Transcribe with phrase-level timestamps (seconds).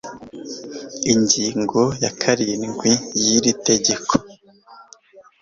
[1.13, 2.91] Ingingo ya karindwi
[3.23, 4.13] y'iri tegeko